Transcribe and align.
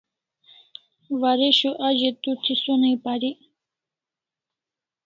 Waresho 1.21 1.71
a 1.87 1.87
ze 1.99 2.09
to 2.21 2.31
thi 2.43 2.53
sonai 2.63 2.95
parik 3.03 3.37